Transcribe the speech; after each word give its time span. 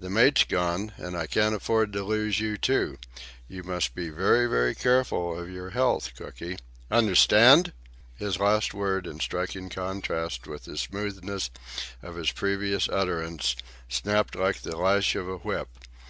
The 0.00 0.08
mate's 0.08 0.44
gone, 0.44 0.94
so 0.98 1.14
I 1.14 1.26
can't 1.26 1.54
afford 1.54 1.92
to 1.92 2.02
lose 2.02 2.40
you 2.40 2.56
too. 2.56 2.96
You 3.46 3.62
must 3.62 3.94
be 3.94 4.08
very, 4.08 4.46
very 4.46 4.74
careful 4.74 5.38
of 5.38 5.50
your 5.50 5.68
health, 5.68 6.14
Cooky. 6.16 6.56
Understand?" 6.90 7.74
His 8.16 8.38
last 8.40 8.72
word, 8.72 9.06
in 9.06 9.20
striking 9.20 9.68
contrast 9.68 10.46
with 10.46 10.64
the 10.64 10.78
smoothness 10.78 11.50
of 12.02 12.16
his 12.16 12.32
previous 12.32 12.88
utterance, 12.88 13.54
snapped 13.86 14.34
like 14.34 14.62
the 14.62 14.78
lash 14.78 15.14
of 15.14 15.28
a 15.28 15.36
whip. 15.36 15.68